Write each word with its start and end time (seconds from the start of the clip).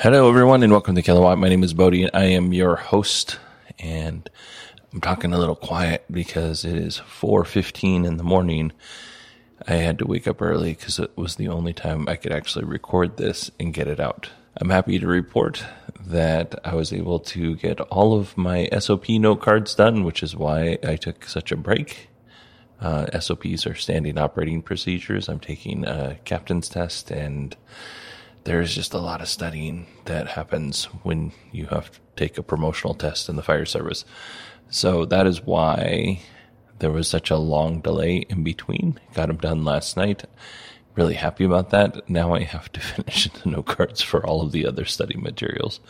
Hello, 0.00 0.28
everyone, 0.28 0.62
and 0.62 0.70
welcome 0.70 0.94
to 0.94 1.02
Kilowatt. 1.02 1.38
My 1.38 1.48
name 1.48 1.64
is 1.64 1.74
Bodie, 1.74 2.04
and 2.04 2.12
I 2.14 2.26
am 2.26 2.52
your 2.52 2.76
host. 2.76 3.40
And 3.80 4.30
I'm 4.92 5.00
talking 5.00 5.32
a 5.32 5.38
little 5.38 5.56
quiet 5.56 6.04
because 6.08 6.64
it 6.64 6.76
is 6.76 6.98
4:15 6.98 8.04
in 8.04 8.16
the 8.16 8.22
morning. 8.22 8.70
I 9.66 9.74
had 9.74 9.98
to 9.98 10.06
wake 10.06 10.28
up 10.28 10.40
early 10.40 10.74
because 10.74 11.00
it 11.00 11.10
was 11.16 11.34
the 11.34 11.48
only 11.48 11.72
time 11.72 12.08
I 12.08 12.14
could 12.14 12.30
actually 12.30 12.64
record 12.64 13.16
this 13.16 13.50
and 13.58 13.74
get 13.74 13.88
it 13.88 13.98
out. 13.98 14.30
I'm 14.58 14.70
happy 14.70 15.00
to 15.00 15.06
report 15.08 15.64
that 16.06 16.54
I 16.64 16.76
was 16.76 16.92
able 16.92 17.18
to 17.34 17.56
get 17.56 17.80
all 17.80 18.16
of 18.16 18.38
my 18.38 18.68
SOP 18.78 19.08
note 19.08 19.40
cards 19.40 19.74
done, 19.74 20.04
which 20.04 20.22
is 20.22 20.36
why 20.36 20.78
I 20.86 20.94
took 20.94 21.24
such 21.24 21.50
a 21.50 21.56
break. 21.56 22.08
Uh, 22.80 23.18
SOPs 23.18 23.66
are 23.66 23.74
standing 23.74 24.16
operating 24.16 24.62
procedures. 24.62 25.28
I'm 25.28 25.40
taking 25.40 25.84
a 25.84 26.20
captain's 26.24 26.68
test 26.68 27.10
and 27.10 27.56
there's 28.48 28.74
just 28.74 28.94
a 28.94 28.98
lot 28.98 29.20
of 29.20 29.28
studying 29.28 29.86
that 30.06 30.26
happens 30.26 30.86
when 31.02 31.32
you 31.52 31.66
have 31.66 31.90
to 31.90 31.98
take 32.16 32.38
a 32.38 32.42
promotional 32.42 32.94
test 32.94 33.28
in 33.28 33.36
the 33.36 33.42
fire 33.42 33.66
service. 33.66 34.06
So 34.70 35.04
that 35.04 35.26
is 35.26 35.44
why 35.44 36.20
there 36.78 36.90
was 36.90 37.08
such 37.08 37.30
a 37.30 37.36
long 37.36 37.82
delay 37.82 38.24
in 38.30 38.42
between. 38.42 38.98
Got 39.12 39.28
them 39.28 39.36
done 39.36 39.66
last 39.66 39.98
night. 39.98 40.24
Really 40.96 41.12
happy 41.12 41.44
about 41.44 41.68
that. 41.70 42.08
Now 42.08 42.32
I 42.32 42.40
have 42.40 42.72
to 42.72 42.80
finish 42.94 43.28
the 43.28 43.50
note 43.50 43.66
cards 43.66 44.00
for 44.00 44.24
all 44.24 44.40
of 44.40 44.52
the 44.52 44.66
other 44.66 44.86
study 44.86 45.18
materials. 45.18 45.80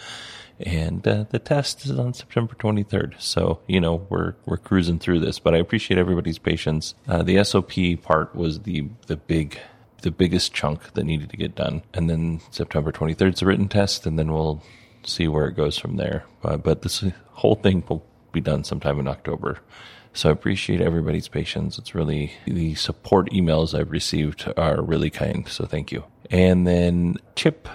And 0.58 1.06
uh, 1.06 1.26
the 1.30 1.38
test 1.38 1.84
is 1.84 1.96
on 1.96 2.12
September 2.12 2.56
23rd. 2.56 3.20
So, 3.20 3.60
you 3.68 3.80
know, 3.80 4.04
we're, 4.08 4.34
we're 4.46 4.56
cruising 4.56 4.98
through 4.98 5.20
this, 5.20 5.38
but 5.38 5.54
I 5.54 5.58
appreciate 5.58 5.98
everybody's 5.98 6.40
patience. 6.40 6.96
Uh, 7.06 7.22
the 7.22 7.44
SOP 7.44 8.02
part 8.02 8.34
was 8.34 8.62
the, 8.62 8.88
the 9.06 9.16
big 9.16 9.60
the 10.02 10.10
biggest 10.10 10.52
chunk 10.52 10.94
that 10.94 11.04
needed 11.04 11.30
to 11.30 11.36
get 11.36 11.54
done. 11.54 11.82
And 11.94 12.08
then 12.08 12.40
September 12.50 12.92
23rd 12.92 13.34
is 13.34 13.42
a 13.42 13.46
written 13.46 13.68
test, 13.68 14.06
and 14.06 14.18
then 14.18 14.32
we'll 14.32 14.62
see 15.04 15.28
where 15.28 15.46
it 15.46 15.56
goes 15.56 15.78
from 15.78 15.96
there. 15.96 16.24
Uh, 16.42 16.56
but 16.56 16.82
this 16.82 17.04
whole 17.32 17.56
thing 17.56 17.82
will 17.88 18.04
be 18.32 18.40
done 18.40 18.64
sometime 18.64 19.00
in 19.00 19.08
October. 19.08 19.58
So 20.12 20.28
I 20.28 20.32
appreciate 20.32 20.80
everybody's 20.80 21.28
patience. 21.28 21.78
It's 21.78 21.94
really 21.94 22.32
the 22.46 22.74
support 22.74 23.30
emails 23.30 23.78
I've 23.78 23.90
received 23.90 24.52
are 24.56 24.82
really 24.82 25.10
kind. 25.10 25.46
So 25.48 25.64
thank 25.64 25.92
you. 25.92 26.04
And 26.30 26.66
then 26.66 27.16
Chip 27.36 27.68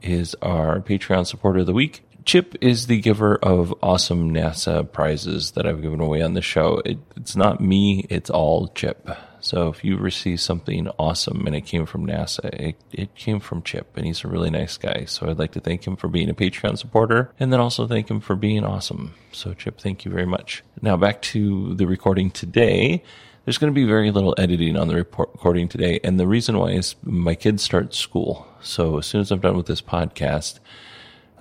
is 0.00 0.34
our 0.42 0.80
Patreon 0.80 1.26
supporter 1.26 1.60
of 1.60 1.66
the 1.66 1.72
week. 1.72 2.04
Chip 2.24 2.54
is 2.60 2.86
the 2.86 3.00
giver 3.00 3.36
of 3.36 3.74
awesome 3.82 4.32
NASA 4.32 4.90
prizes 4.90 5.52
that 5.52 5.66
I've 5.66 5.82
given 5.82 6.00
away 6.00 6.22
on 6.22 6.34
the 6.34 6.42
show. 6.42 6.80
It, 6.84 6.98
it's 7.16 7.36
not 7.36 7.60
me, 7.60 8.06
it's 8.08 8.30
all 8.30 8.68
Chip. 8.68 9.10
So 9.42 9.68
if 9.68 9.84
you 9.84 9.96
receive 9.96 10.40
something 10.40 10.88
awesome 11.00 11.46
and 11.46 11.56
it 11.56 11.62
came 11.62 11.84
from 11.84 12.06
NASA, 12.06 12.44
it, 12.44 12.76
it 12.92 13.16
came 13.16 13.40
from 13.40 13.62
Chip 13.62 13.96
and 13.96 14.06
he's 14.06 14.22
a 14.22 14.28
really 14.28 14.50
nice 14.50 14.76
guy. 14.76 15.04
So 15.06 15.28
I'd 15.28 15.38
like 15.38 15.50
to 15.52 15.60
thank 15.60 15.84
him 15.84 15.96
for 15.96 16.06
being 16.06 16.30
a 16.30 16.34
Patreon 16.34 16.78
supporter 16.78 17.32
and 17.40 17.52
then 17.52 17.58
also 17.58 17.88
thank 17.88 18.08
him 18.08 18.20
for 18.20 18.36
being 18.36 18.64
awesome. 18.64 19.14
So 19.32 19.52
Chip, 19.52 19.80
thank 19.80 20.04
you 20.04 20.12
very 20.12 20.26
much. 20.26 20.62
Now 20.80 20.96
back 20.96 21.20
to 21.22 21.74
the 21.74 21.88
recording 21.88 22.30
today. 22.30 23.02
There's 23.44 23.58
going 23.58 23.72
to 23.72 23.74
be 23.74 23.84
very 23.84 24.12
little 24.12 24.36
editing 24.38 24.76
on 24.76 24.86
the 24.86 24.94
recording 24.94 25.66
today. 25.66 25.98
And 26.04 26.20
the 26.20 26.28
reason 26.28 26.56
why 26.56 26.70
is 26.70 26.94
my 27.02 27.34
kids 27.34 27.64
start 27.64 27.94
school. 27.94 28.46
So 28.60 28.98
as 28.98 29.06
soon 29.06 29.22
as 29.22 29.32
I'm 29.32 29.40
done 29.40 29.56
with 29.56 29.66
this 29.66 29.82
podcast, 29.82 30.60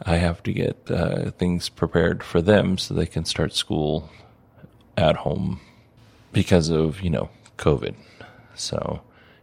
I 0.01 0.15
have 0.15 0.41
to 0.41 0.53
get 0.53 0.89
uh, 0.89 1.29
things 1.29 1.69
prepared 1.69 2.23
for 2.23 2.41
them 2.41 2.79
so 2.79 2.95
they 2.95 3.05
can 3.05 3.25
start 3.25 3.53
school 3.53 4.09
at 4.97 5.17
home 5.17 5.61
because 6.33 6.69
of, 6.69 7.01
you 7.01 7.11
know, 7.11 7.29
COVID. 7.61 7.95
So, 8.55 9.01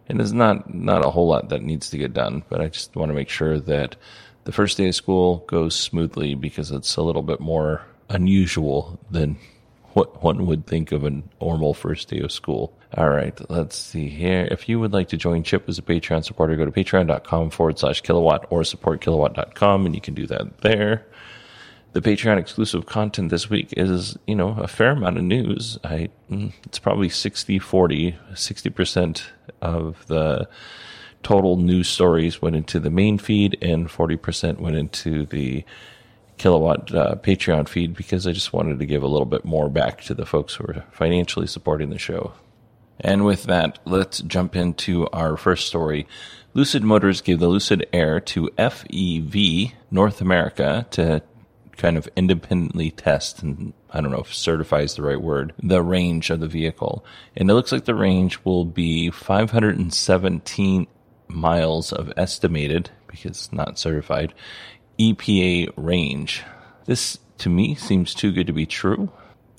it 0.08 0.20
is 0.20 0.32
not 0.32 0.74
not 0.74 1.04
a 1.04 1.10
whole 1.10 1.28
lot 1.28 1.48
that 1.48 1.62
needs 1.62 1.90
to 1.90 1.98
get 1.98 2.12
done, 2.12 2.42
but 2.48 2.60
I 2.60 2.68
just 2.68 2.94
want 2.96 3.10
to 3.10 3.14
make 3.14 3.28
sure 3.30 3.58
that 3.60 3.96
the 4.44 4.52
first 4.52 4.76
day 4.76 4.88
of 4.88 4.94
school 4.94 5.44
goes 5.46 5.74
smoothly 5.74 6.34
because 6.34 6.70
it's 6.70 6.96
a 6.96 7.02
little 7.02 7.22
bit 7.22 7.40
more 7.40 7.82
unusual 8.08 8.98
than 9.10 9.38
what 9.92 10.22
one 10.22 10.46
would 10.46 10.66
think 10.66 10.92
of 10.92 11.04
a 11.04 11.22
normal 11.40 11.74
first 11.74 12.08
day 12.08 12.20
of 12.20 12.32
school. 12.32 12.72
All 12.96 13.10
right, 13.10 13.38
let's 13.50 13.76
see 13.76 14.08
here. 14.08 14.48
If 14.50 14.68
you 14.68 14.80
would 14.80 14.92
like 14.92 15.08
to 15.08 15.16
join 15.16 15.42
Chip 15.42 15.68
as 15.68 15.78
a 15.78 15.82
Patreon 15.82 16.24
supporter, 16.24 16.56
go 16.56 16.64
to 16.64 16.70
patreon.com 16.70 17.50
forward 17.50 17.78
slash 17.78 18.00
kilowatt 18.00 18.46
or 18.50 18.62
supportkilowatt.com 18.62 19.86
and 19.86 19.94
you 19.94 20.00
can 20.00 20.14
do 20.14 20.26
that 20.26 20.58
there 20.58 21.06
the 21.93 22.00
Patreon 22.00 22.38
exclusive 22.38 22.87
content 22.87 23.31
this 23.31 23.49
week 23.49 23.72
is, 23.76 24.16
you 24.26 24.34
know, 24.34 24.50
a 24.59 24.69
fair 24.69 24.91
amount 24.91 25.16
of 25.19 25.25
news. 25.25 25.78
I 25.84 26.10
mm, 26.31 26.53
it's 26.65 26.78
probably 26.78 27.09
60 27.09 27.59
40, 27.59 28.16
60% 28.32 29.22
of 29.62 30.06
the 30.06 30.49
total 31.22 31.56
news 31.56 31.88
stories 31.88 32.41
went 32.41 32.56
into 32.56 32.78
the 32.78 32.91
main 32.91 33.19
feed 33.19 33.59
and 33.60 33.88
40% 33.88 34.59
went 34.59 34.76
into 34.76 35.26
the 35.26 35.65
kilowatt 36.37 36.94
uh, 36.94 37.16
Patreon 37.16 37.69
feed 37.69 37.94
because 37.94 38.26
I 38.26 38.32
just 38.32 38.53
wanted 38.53 38.78
to 38.78 38.87
give 38.87 39.03
a 39.03 39.09
little 39.09 39.26
bit 39.26 39.44
more 39.44 39.69
back 39.69 40.03
to 40.03 40.15
the 40.15 40.26
folks 40.26 40.55
who 40.55 40.65
are 40.65 40.84
financially 40.93 41.47
supporting 41.47 41.91
the 41.91 41.99
show. 41.99 42.32
And 43.00 43.25
with 43.25 43.44
that, 43.44 43.78
let's 43.84 44.20
jump 44.20 44.56
into 44.56 45.09
our 45.09 45.37
first 45.37 45.66
story. 45.66 46.06
Lucid 46.55 46.82
Motors 46.82 47.20
gave 47.20 47.38
the 47.38 47.49
Lucid 47.49 47.87
Air 47.93 48.20
to 48.20 48.50
FEV 48.59 49.72
North 49.91 50.20
America 50.20 50.87
to 50.93 51.22
kind 51.78 51.96
of 51.96 52.08
independently 52.16 52.90
test 52.90 53.42
and 53.42 53.72
I 53.90 54.00
don't 54.00 54.10
know 54.10 54.18
if 54.18 54.34
certify 54.34 54.80
is 54.80 54.96
the 54.96 55.02
right 55.02 55.20
word, 55.20 55.54
the 55.62 55.82
range 55.82 56.28
of 56.28 56.40
the 56.40 56.48
vehicle. 56.48 57.04
And 57.36 57.50
it 57.50 57.54
looks 57.54 57.72
like 57.72 57.86
the 57.86 57.94
range 57.94 58.44
will 58.44 58.66
be 58.66 59.10
517 59.10 60.86
miles 61.28 61.92
of 61.92 62.12
estimated, 62.16 62.90
because 63.06 63.50
not 63.52 63.78
certified, 63.78 64.34
EPA 64.98 65.72
range. 65.76 66.42
This 66.84 67.18
to 67.38 67.48
me 67.48 67.74
seems 67.74 68.14
too 68.14 68.32
good 68.32 68.46
to 68.48 68.52
be 68.52 68.66
true. 68.66 69.10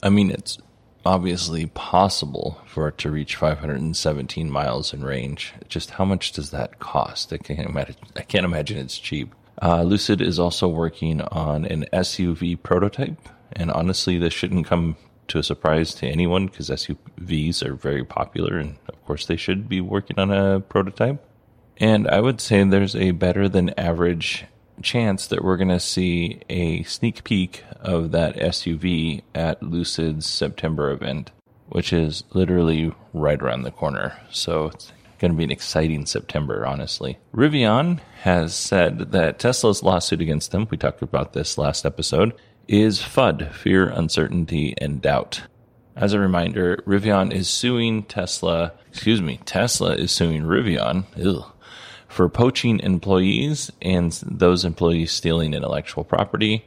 I 0.04 0.10
mean, 0.10 0.30
it's 0.30 0.60
obviously 1.06 1.68
possible 1.68 2.62
for 2.66 2.90
it 2.90 2.98
to 3.00 3.10
reach 3.10 3.36
517 3.36 4.50
miles 4.50 4.94
in 4.94 5.04
range. 5.04 5.54
Just 5.68 5.92
how 5.92 6.06
much 6.06 6.34
does 6.34 6.52
that 6.52 6.80
cost? 6.80 7.34
I 7.34 7.38
can't 7.38 7.68
imagine, 7.68 7.96
I 8.16 8.22
can't 8.22 8.46
imagine 8.46 8.78
it's 8.78 8.98
cheap. 9.00 9.34
Uh, 9.62 9.84
Lucid 9.84 10.22
is 10.22 10.40
also 10.40 10.68
working 10.68 11.22
on 11.22 11.66
an 11.66 11.86
SUV 11.92 12.62
prototype, 12.62 13.30
and 13.52 13.72
honestly, 13.72 14.18
this 14.18 14.34
shouldn't 14.34 14.68
come 14.68 14.96
to 15.28 15.40
a 15.40 15.44
surprise 15.44 15.94
to 15.96 16.08
anyone 16.08 16.48
because 16.48 16.70
SUVs 16.70 17.64
are 17.64 17.76
very 17.76 18.04
popular, 18.04 18.58
and 18.58 18.78
of 18.88 19.06
course, 19.06 19.26
they 19.26 19.36
should 19.36 19.68
be 19.68 19.82
working 19.82 20.18
on 20.18 20.32
a 20.32 20.60
prototype. 20.60 21.24
And 21.78 22.08
I 22.08 22.20
would 22.20 22.42
say 22.42 22.64
there's 22.64 22.96
a 22.96 23.12
better 23.12 23.48
than 23.48 23.78
average 23.78 24.46
chance 24.82 25.28
that 25.28 25.44
we're 25.44 25.58
going 25.58 25.70
to 25.70 25.80
see 25.80 26.42
a 26.50 26.84
sneak 26.84 27.24
peek 27.24 27.64
of 27.82 28.12
that 28.12 28.36
SUV 28.38 29.24
at 29.36 29.62
Lucid's 29.62 30.26
September 30.26 30.92
event, 30.92 31.32
which 31.68 31.94
is 31.94 32.24
literally 32.34 32.94
right 33.14 33.42
around 33.42 33.64
the 33.64 33.72
corner. 33.72 34.18
So 34.32 34.72
going 35.20 35.32
to 35.32 35.38
be 35.38 35.44
an 35.44 35.52
exciting 35.52 36.06
September, 36.06 36.66
honestly. 36.66 37.18
Rivian 37.34 38.00
has 38.22 38.56
said 38.56 39.12
that 39.12 39.40
Tesla's 39.40 39.84
lawsuit 39.84 40.22
against 40.22 40.52
them, 40.52 40.68
we 40.70 40.78
talked 40.78 41.02
about 41.02 41.34
this 41.34 41.58
last 41.58 41.86
episode, 41.86 42.34
is 42.68 43.00
FUD, 43.00 43.52
fear, 43.52 43.88
uncertainty, 43.90 44.74
and 44.78 45.02
doubt. 45.02 45.44
As 45.96 46.14
a 46.14 46.20
reminder, 46.20 46.82
Rivian 46.88 47.34
is 47.34 47.50
suing 47.50 48.04
Tesla, 48.04 48.74
excuse 48.88 49.22
me, 49.22 49.40
Tesla 49.46 49.96
is 49.96 50.12
suing 50.12 50.44
Rivian 50.44 51.04
ugh, 51.22 51.52
for 52.08 52.30
poaching 52.30 52.80
employees 52.80 53.72
and 53.82 54.12
those 54.26 54.64
employees 54.64 55.12
stealing 55.12 55.54
intellectual 55.54 56.04
property. 56.04 56.64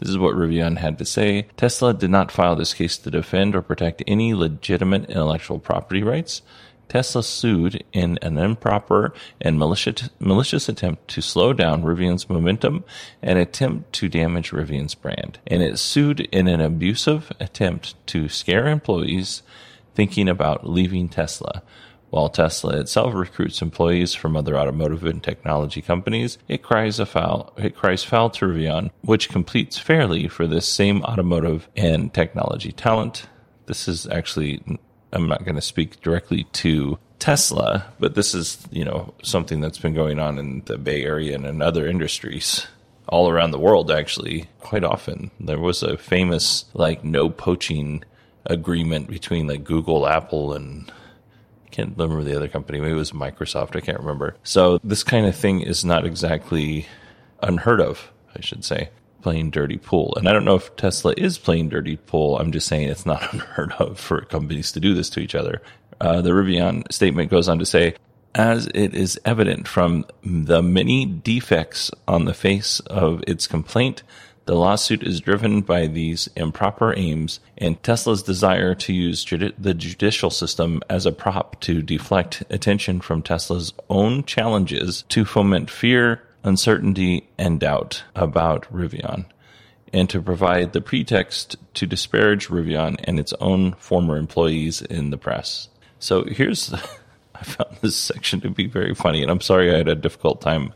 This 0.00 0.10
is 0.10 0.18
what 0.18 0.34
Rivian 0.34 0.76
had 0.76 0.98
to 0.98 1.04
say. 1.04 1.46
Tesla 1.56 1.94
did 1.94 2.10
not 2.10 2.30
file 2.30 2.56
this 2.56 2.74
case 2.74 2.98
to 2.98 3.10
defend 3.10 3.56
or 3.56 3.62
protect 3.62 4.02
any 4.06 4.34
legitimate 4.34 5.08
intellectual 5.08 5.58
property 5.58 6.02
rights. 6.02 6.42
Tesla 6.88 7.22
sued 7.22 7.82
in 7.92 8.18
an 8.22 8.38
improper 8.38 9.12
and 9.40 9.58
malicious, 9.58 10.10
malicious 10.18 10.68
attempt 10.68 11.08
to 11.08 11.20
slow 11.20 11.52
down 11.52 11.82
Rivian's 11.82 12.28
momentum 12.28 12.84
and 13.22 13.38
attempt 13.38 13.92
to 13.94 14.08
damage 14.08 14.50
Rivian's 14.50 14.94
brand. 14.94 15.38
And 15.46 15.62
it 15.62 15.78
sued 15.78 16.20
in 16.20 16.48
an 16.48 16.60
abusive 16.60 17.32
attempt 17.40 17.94
to 18.08 18.28
scare 18.28 18.68
employees 18.68 19.42
thinking 19.94 20.28
about 20.28 20.68
leaving 20.68 21.08
Tesla. 21.08 21.62
While 22.10 22.28
Tesla 22.28 22.78
itself 22.78 23.12
recruits 23.12 23.60
employees 23.60 24.14
from 24.14 24.36
other 24.36 24.56
automotive 24.56 25.04
and 25.04 25.20
technology 25.20 25.82
companies, 25.82 26.38
it 26.46 26.62
cries 26.62 27.00
foul, 27.00 27.52
it 27.56 27.74
cries 27.74 28.04
foul 28.04 28.30
to 28.30 28.46
Rivian, 28.46 28.90
which 29.00 29.28
competes 29.28 29.78
fairly 29.78 30.28
for 30.28 30.46
this 30.46 30.68
same 30.68 31.02
automotive 31.02 31.68
and 31.76 32.14
technology 32.14 32.70
talent. 32.70 33.26
This 33.66 33.88
is 33.88 34.06
actually 34.06 34.62
I'm 35.14 35.28
not 35.28 35.44
going 35.44 35.54
to 35.54 35.62
speak 35.62 36.00
directly 36.00 36.44
to 36.44 36.98
Tesla, 37.18 37.86
but 37.98 38.14
this 38.14 38.34
is, 38.34 38.58
you 38.70 38.84
know, 38.84 39.14
something 39.22 39.60
that's 39.60 39.78
been 39.78 39.94
going 39.94 40.18
on 40.18 40.38
in 40.38 40.62
the 40.66 40.76
Bay 40.76 41.04
Area 41.04 41.34
and 41.34 41.46
in 41.46 41.62
other 41.62 41.86
industries 41.86 42.66
all 43.08 43.30
around 43.30 43.52
the 43.52 43.58
world, 43.58 43.90
actually, 43.90 44.48
quite 44.60 44.84
often. 44.84 45.30
There 45.38 45.60
was 45.60 45.82
a 45.82 45.96
famous, 45.96 46.64
like, 46.74 47.04
no 47.04 47.30
poaching 47.30 48.02
agreement 48.46 49.08
between, 49.08 49.46
like, 49.46 49.64
Google, 49.64 50.06
Apple, 50.06 50.52
and 50.52 50.90
I 51.64 51.68
can't 51.70 51.96
remember 51.96 52.24
the 52.24 52.36
other 52.36 52.48
company. 52.48 52.80
Maybe 52.80 52.92
it 52.92 52.96
was 52.96 53.12
Microsoft. 53.12 53.76
I 53.76 53.80
can't 53.80 54.00
remember. 54.00 54.36
So 54.42 54.78
this 54.82 55.04
kind 55.04 55.26
of 55.26 55.36
thing 55.36 55.60
is 55.60 55.84
not 55.84 56.04
exactly 56.04 56.86
unheard 57.40 57.80
of, 57.80 58.10
I 58.36 58.40
should 58.40 58.64
say 58.64 58.90
playing 59.24 59.50
dirty 59.50 59.78
pool. 59.78 60.14
And 60.16 60.28
I 60.28 60.32
don't 60.32 60.44
know 60.44 60.54
if 60.54 60.76
Tesla 60.76 61.14
is 61.16 61.38
playing 61.38 61.70
dirty 61.70 61.96
pool. 61.96 62.38
I'm 62.38 62.52
just 62.52 62.68
saying 62.68 62.88
it's 62.88 63.06
not 63.06 63.32
unheard 63.32 63.72
of 63.72 63.98
for 63.98 64.20
companies 64.20 64.70
to 64.72 64.80
do 64.80 64.94
this 64.94 65.10
to 65.10 65.20
each 65.20 65.34
other. 65.34 65.62
Uh, 66.00 66.20
the 66.20 66.30
Rivian 66.30 66.90
statement 66.92 67.30
goes 67.30 67.48
on 67.48 67.58
to 67.58 67.66
say, 67.66 67.96
as 68.34 68.66
it 68.74 68.94
is 68.94 69.18
evident 69.24 69.66
from 69.66 70.04
the 70.22 70.62
many 70.62 71.06
defects 71.06 71.90
on 72.06 72.26
the 72.26 72.34
face 72.34 72.80
of 72.80 73.24
its 73.26 73.46
complaint, 73.46 74.02
the 74.46 74.54
lawsuit 74.54 75.02
is 75.02 75.20
driven 75.20 75.62
by 75.62 75.86
these 75.86 76.28
improper 76.36 76.94
aims 76.94 77.40
and 77.56 77.82
Tesla's 77.82 78.22
desire 78.22 78.74
to 78.74 78.92
use 78.92 79.24
judi- 79.24 79.54
the 79.58 79.72
judicial 79.72 80.28
system 80.28 80.82
as 80.90 81.06
a 81.06 81.12
prop 81.12 81.58
to 81.62 81.80
deflect 81.80 82.42
attention 82.50 83.00
from 83.00 83.22
Tesla's 83.22 83.72
own 83.88 84.22
challenges 84.24 85.04
to 85.08 85.24
foment 85.24 85.70
fear, 85.70 86.22
uncertainty, 86.44 87.28
and 87.36 87.58
doubt 87.58 88.04
about 88.14 88.72
Rivian, 88.72 89.24
and 89.92 90.08
to 90.10 90.22
provide 90.22 90.72
the 90.72 90.80
pretext 90.80 91.56
to 91.74 91.86
disparage 91.86 92.48
Rivian 92.48 92.96
and 93.04 93.18
its 93.18 93.32
own 93.40 93.72
former 93.72 94.16
employees 94.16 94.82
in 94.82 95.10
the 95.10 95.18
press. 95.18 95.68
So 95.98 96.24
here's. 96.24 96.72
I 97.36 97.42
found 97.42 97.78
this 97.80 97.96
section 97.96 98.40
to 98.42 98.50
be 98.50 98.68
very 98.68 98.94
funny, 98.94 99.20
and 99.20 99.28
I'm 99.28 99.40
sorry 99.40 99.74
I 99.74 99.78
had 99.78 99.88
a 99.88 99.96
difficult 99.96 100.40
time 100.40 100.72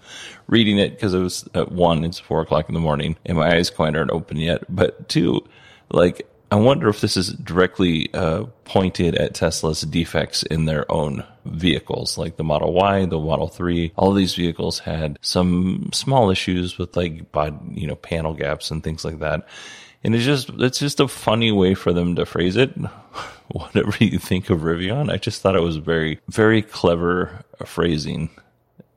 reading 0.48 0.76
it 0.76 0.90
because 0.90 1.14
it 1.14 1.20
was 1.20 1.48
at 1.54 1.70
one, 1.70 2.04
it's 2.04 2.18
four 2.18 2.40
o'clock 2.40 2.68
in 2.68 2.74
the 2.74 2.80
morning, 2.80 3.16
and 3.24 3.38
my 3.38 3.54
eyes 3.54 3.70
quite 3.70 3.94
aren't 3.94 4.10
open 4.10 4.38
yet. 4.38 4.64
But 4.68 5.08
two, 5.08 5.46
like 5.90 6.28
I 6.50 6.56
wonder 6.56 6.88
if 6.88 7.00
this 7.00 7.16
is 7.16 7.32
directly 7.32 8.12
uh, 8.14 8.44
pointed 8.64 9.14
at 9.16 9.34
Tesla's 9.34 9.82
defects 9.82 10.42
in 10.42 10.64
their 10.64 10.90
own 10.90 11.24
vehicles, 11.44 12.16
like 12.16 12.36
the 12.36 12.44
Model 12.44 12.72
Y, 12.72 13.04
the 13.04 13.18
Model 13.18 13.48
3. 13.48 13.92
All 13.96 14.12
these 14.12 14.34
vehicles 14.34 14.78
had 14.78 15.18
some 15.20 15.90
small 15.92 16.30
issues 16.30 16.78
with 16.78 16.96
like, 16.96 17.24
you 17.72 17.86
know, 17.86 17.96
panel 17.96 18.32
gaps 18.32 18.70
and 18.70 18.82
things 18.82 19.04
like 19.04 19.18
that. 19.18 19.46
And 20.02 20.14
it's 20.14 20.24
just, 20.24 20.48
it's 20.58 20.78
just 20.78 21.00
a 21.00 21.08
funny 21.08 21.52
way 21.52 21.74
for 21.74 21.92
them 21.92 22.16
to 22.16 22.24
phrase 22.24 22.56
it. 22.56 22.74
Whatever 23.48 23.92
you 24.04 24.18
think 24.18 24.48
of 24.48 24.60
Rivian, 24.60 25.10
I 25.10 25.16
just 25.16 25.42
thought 25.42 25.56
it 25.56 25.62
was 25.62 25.76
very, 25.76 26.20
very 26.28 26.62
clever 26.62 27.44
phrasing. 27.64 28.30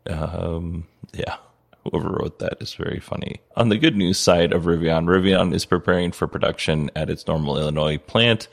Um, 0.07 0.87
yeah 1.13 1.35
whoever 1.83 2.09
wrote 2.09 2.39
that 2.39 2.57
is 2.61 2.73
very 2.73 2.99
funny. 2.99 3.41
On 3.55 3.69
the 3.69 3.77
good 3.77 3.95
news 3.95 4.19
side 4.19 4.53
of 4.53 4.63
Rivian, 4.63 5.05
Rivian 5.05 5.53
is 5.53 5.65
preparing 5.65 6.11
for 6.11 6.27
production 6.27 6.91
at 6.95 7.09
its 7.09 7.25
Normal, 7.27 7.57
Illinois 7.57 7.97
plant. 7.97 8.47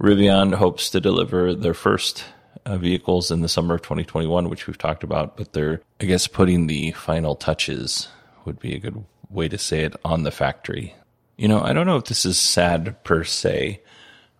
Rivian 0.00 0.54
hopes 0.54 0.90
to 0.90 1.00
deliver 1.00 1.54
their 1.54 1.74
first 1.74 2.24
uh, 2.64 2.76
vehicles 2.76 3.30
in 3.30 3.40
the 3.40 3.48
summer 3.48 3.76
of 3.76 3.82
2021, 3.82 4.50
which 4.50 4.66
we've 4.66 4.78
talked 4.78 5.04
about, 5.04 5.36
but 5.36 5.52
they're, 5.52 5.80
I 6.00 6.04
guess, 6.04 6.26
putting 6.26 6.66
the 6.66 6.92
final 6.92 7.34
touches 7.34 8.08
would 8.44 8.58
be 8.58 8.74
a 8.74 8.80
good 8.80 9.04
way 9.30 9.48
to 9.48 9.58
say 9.58 9.80
it 9.80 9.94
on 10.04 10.22
the 10.22 10.30
factory. 10.30 10.94
You 11.36 11.48
know, 11.48 11.60
I 11.60 11.72
don't 11.72 11.86
know 11.86 11.96
if 11.96 12.04
this 12.04 12.24
is 12.24 12.38
sad 12.38 13.02
per 13.04 13.24
se, 13.24 13.82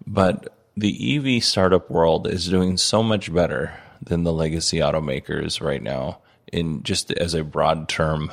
but 0.06 0.52
the 0.76 1.36
EV 1.36 1.42
startup 1.42 1.90
world 1.90 2.26
is 2.26 2.48
doing 2.48 2.76
so 2.76 3.02
much 3.02 3.32
better 3.32 3.74
than 4.02 4.24
the 4.24 4.32
legacy 4.32 4.78
automakers 4.78 5.60
right 5.60 5.82
now 5.82 6.20
in 6.52 6.82
just 6.82 7.10
as 7.12 7.34
a 7.34 7.44
broad 7.44 7.88
term. 7.88 8.32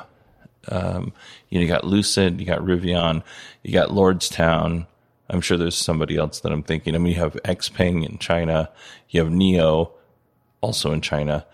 Um, 0.68 1.14
you 1.50 1.60
know, 1.60 1.64
you 1.64 1.68
got 1.68 1.84
Lucid, 1.84 2.40
you 2.40 2.46
got 2.46 2.62
Rivian, 2.62 3.24
you 3.64 3.74
got 3.74 3.90
Lordstown. 3.90 4.88
I'm 5.30 5.42
sure 5.42 5.58
there's 5.58 5.76
somebody 5.76 6.18
else 6.18 6.40
that 6.42 6.52
I'm 6.52 6.64
thinking. 6.64 6.96
I 6.96 7.00
mean, 7.00 7.14
you 7.14 7.20
have 7.20 7.34
Xpeng 7.44 8.08
in 8.08 8.18
China, 8.18 8.70
you 9.10 9.24
have 9.24 9.32
NIO 9.32 9.92
also 10.62 10.92
in 10.92 11.02
China. 11.02 11.46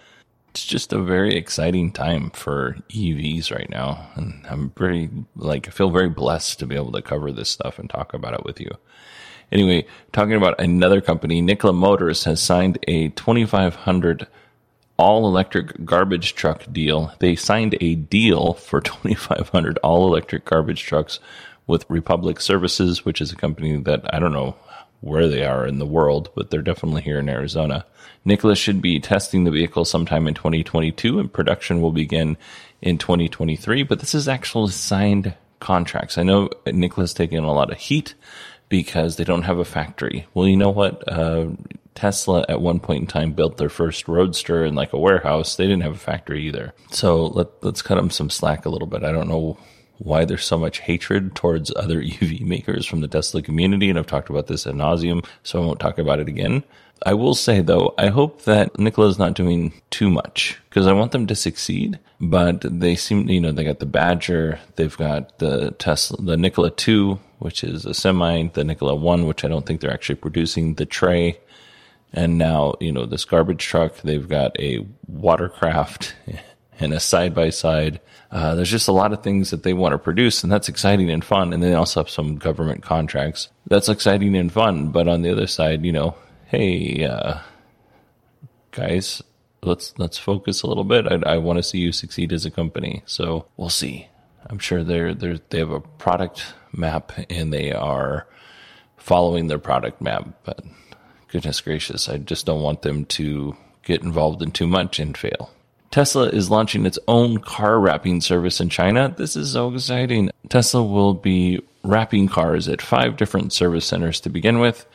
It's 0.49 0.65
just 0.65 0.93
a 0.93 1.01
very 1.01 1.35
exciting 1.35 1.91
time 1.91 2.31
for 2.31 2.77
EVs 2.89 3.51
right 3.51 3.69
now. 3.69 4.09
And 4.15 4.45
I'm 4.49 4.71
very, 4.75 5.09
like, 5.35 5.67
I 5.67 5.71
feel 5.71 5.91
very 5.91 6.09
blessed 6.09 6.57
to 6.59 6.65
be 6.65 6.75
able 6.75 6.91
to 6.93 7.03
cover 7.03 7.31
this 7.31 7.49
stuff 7.49 7.77
and 7.77 7.89
talk 7.89 8.13
about 8.13 8.33
it 8.33 8.43
with 8.43 8.59
you. 8.59 8.71
Anyway, 9.51 9.85
talking 10.11 10.33
about 10.33 10.59
another 10.59 11.01
company, 11.01 11.41
Nikola 11.41 11.73
Motors 11.73 12.23
has 12.23 12.41
signed 12.41 12.77
a 12.87 13.09
2,500 13.09 14.27
all 14.99 15.25
electric 15.25 15.85
garbage 15.85 16.35
truck 16.35 16.65
deal. 16.71 17.13
They 17.19 17.35
signed 17.35 17.77
a 17.79 17.95
deal 17.95 18.53
for 18.53 18.81
2,500 18.81 19.79
all 19.79 20.05
electric 20.05 20.45
garbage 20.45 20.83
trucks 20.83 21.19
with 21.65 21.89
Republic 21.89 22.41
Services, 22.41 23.05
which 23.05 23.21
is 23.21 23.31
a 23.31 23.37
company 23.37 23.77
that 23.77 24.13
I 24.13 24.19
don't 24.19 24.33
know 24.33 24.55
where 25.01 25.29
they 25.29 25.45
are 25.45 25.65
in 25.65 25.79
the 25.79 25.85
world, 25.85 26.29
but 26.35 26.49
they're 26.49 26.61
definitely 26.61 27.01
here 27.01 27.19
in 27.19 27.29
Arizona. 27.29 27.85
Nikola 28.25 28.55
should 28.55 28.81
be 28.81 28.99
testing 28.99 29.45
the 29.45 29.51
vehicle 29.51 29.85
sometime 29.85 30.27
in 30.27 30.33
2022 30.33 31.19
and 31.19 31.31
production 31.31 31.81
will 31.81 31.93
begin 31.93 32.35
in 32.81 32.97
2023, 32.97 33.83
but 33.83 33.99
this 33.99 34.13
is 34.13 34.27
actual 34.27 34.67
signed 34.67 35.33
contracts. 35.61 36.17
I 36.17 36.23
know 36.23 36.49
Nikola's 36.65 37.13
taking 37.13 37.39
a 37.39 37.53
lot 37.53 37.71
of 37.71 37.77
heat 37.77 38.15
because 38.67 39.15
they 39.15 39.23
don't 39.23 39.43
have 39.43 39.59
a 39.59 39.65
factory. 39.65 40.27
Well, 40.33 40.47
you 40.47 40.57
know 40.57 40.69
what? 40.69 41.07
Uh, 41.07 41.47
Tesla 41.95 42.45
at 42.47 42.61
one 42.61 42.79
point 42.79 43.01
in 43.01 43.07
time 43.07 43.33
built 43.33 43.57
their 43.57 43.69
first 43.69 44.07
roadster 44.07 44.63
in 44.63 44.75
like 44.75 44.93
a 44.93 44.99
warehouse. 44.99 45.55
They 45.55 45.65
didn't 45.65 45.83
have 45.83 45.95
a 45.95 45.99
factory 45.99 46.45
either. 46.47 46.73
So 46.91 47.25
let, 47.25 47.47
let's 47.63 47.81
cut 47.81 47.95
them 47.95 48.09
some 48.09 48.29
slack 48.29 48.65
a 48.65 48.69
little 48.69 48.87
bit. 48.87 49.03
I 49.03 49.11
don't 49.11 49.27
know 49.27 49.57
why 49.97 50.25
there's 50.25 50.45
so 50.45 50.57
much 50.57 50.79
hatred 50.79 51.35
towards 51.35 51.73
other 51.75 52.01
EV 52.21 52.41
makers 52.41 52.85
from 52.85 53.01
the 53.01 53.07
Tesla 53.07 53.41
community. 53.41 53.89
And 53.89 53.99
I've 53.99 54.07
talked 54.07 54.29
about 54.29 54.47
this 54.47 54.65
ad 54.65 54.75
nauseum, 54.75 55.25
so 55.43 55.61
I 55.61 55.65
won't 55.65 55.79
talk 55.79 55.97
about 55.97 56.19
it 56.19 56.29
again. 56.29 56.63
I 57.05 57.13
will 57.13 57.35
say 57.35 57.61
though, 57.61 57.93
I 57.97 58.07
hope 58.07 58.43
that 58.43 58.77
Nikola's 58.77 59.19
not 59.19 59.33
doing 59.33 59.73
too 59.89 60.09
much 60.09 60.59
because 60.69 60.85
I 60.85 60.93
want 60.93 61.11
them 61.11 61.27
to 61.27 61.35
succeed, 61.35 61.97
but 62.19 62.61
they 62.61 62.95
seem, 62.95 63.29
you 63.29 63.39
know, 63.39 63.51
they 63.51 63.63
got 63.63 63.79
the 63.79 63.85
Badger, 63.85 64.59
they've 64.75 64.97
got 64.97 65.37
the 65.39 65.71
Tesla, 65.71 66.21
the 66.21 66.35
Nikola 66.35 66.71
2, 66.71 67.17
which 67.39 67.63
is 67.63 67.85
a 67.85 67.93
semi, 67.93 68.47
the 68.47 68.65
Nikola 68.65 68.95
1, 68.95 69.27
which 69.27 69.45
I 69.45 69.47
don't 69.47 69.65
think 69.65 69.79
they're 69.79 69.93
actually 69.93 70.15
producing, 70.15 70.73
the 70.73 70.85
Tre, 70.85 71.39
and 72.13 72.37
now, 72.37 72.75
you 72.79 72.91
know, 72.91 73.05
this 73.05 73.25
garbage 73.25 73.63
truck, 73.63 73.97
they've 74.01 74.27
got 74.27 74.59
a 74.59 74.85
watercraft 75.07 76.15
and 76.79 76.93
a 76.93 76.99
side 76.99 77.35
by 77.35 77.49
side. 77.49 77.99
There's 78.31 78.71
just 78.71 78.87
a 78.87 78.93
lot 78.93 79.13
of 79.13 79.23
things 79.23 79.51
that 79.51 79.63
they 79.63 79.73
want 79.73 79.93
to 79.93 79.97
produce, 79.97 80.43
and 80.43 80.51
that's 80.51 80.69
exciting 80.69 81.09
and 81.09 81.23
fun. 81.23 81.53
And 81.53 81.61
they 81.61 81.73
also 81.73 81.99
have 82.01 82.09
some 82.09 82.37
government 82.37 82.83
contracts. 82.83 83.49
That's 83.67 83.89
exciting 83.89 84.35
and 84.35 84.51
fun. 84.51 84.89
But 84.89 85.07
on 85.07 85.21
the 85.21 85.31
other 85.31 85.47
side, 85.47 85.85
you 85.85 85.91
know, 85.91 86.15
hey, 86.45 87.05
uh, 87.05 87.39
guys, 88.71 89.21
let's 89.61 89.93
let's 89.97 90.17
focus 90.17 90.61
a 90.61 90.67
little 90.67 90.83
bit. 90.83 91.05
I, 91.07 91.33
I 91.33 91.37
want 91.37 91.57
to 91.57 91.63
see 91.63 91.79
you 91.79 91.91
succeed 91.91 92.33
as 92.33 92.45
a 92.45 92.51
company. 92.51 93.03
So 93.05 93.45
we'll 93.57 93.69
see. 93.69 94.07
I'm 94.47 94.59
sure 94.59 94.83
they're 94.83 95.13
they're 95.13 95.39
they 95.49 95.59
have 95.59 95.71
a 95.71 95.81
product 95.81 96.53
map 96.73 97.11
and 97.29 97.53
they 97.53 97.71
are 97.71 98.27
following 98.97 99.47
their 99.47 99.59
product 99.59 100.01
map, 100.01 100.27
but 100.43 100.63
goodness 101.31 101.61
gracious, 101.61 102.09
I 102.09 102.17
just 102.17 102.45
don't 102.45 102.61
want 102.61 102.81
them 102.81 103.05
to 103.05 103.55
get 103.83 104.03
involved 104.03 104.41
in 104.41 104.51
too 104.51 104.67
much 104.67 104.99
and 104.99 105.17
fail. 105.17 105.51
Tesla 105.91 106.29
is 106.29 106.51
launching 106.51 106.85
its 106.85 106.99
own 107.07 107.39
car 107.39 107.79
wrapping 107.79 108.21
service 108.21 108.59
in 108.59 108.69
China. 108.69 109.13
This 109.17 109.35
is 109.35 109.53
so 109.53 109.73
exciting. 109.73 110.29
Tesla 110.47 110.83
will 110.83 111.15
be 111.15 111.61
wrapping 111.83 112.27
cars 112.27 112.67
at 112.67 112.81
five 112.81 113.17
different 113.17 113.53
service 113.53 113.85
centers 113.85 114.19
to 114.21 114.29
begin 114.29 114.59
with. 114.59 114.85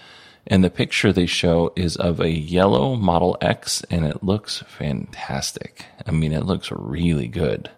And 0.47 0.63
the 0.63 0.71
picture 0.71 1.13
they 1.13 1.27
show 1.27 1.73
is 1.75 1.97
of 1.97 2.21
a 2.21 2.31
yellow 2.31 2.97
Model 2.97 3.37
X, 3.41 3.83
and 3.91 4.05
it 4.05 4.23
looks 4.23 4.63
fantastic. 4.69 5.87
I 6.07 6.11
mean, 6.11 6.33
it 6.33 6.45
looks 6.45 6.71
really 6.71 7.29
good. 7.29 7.71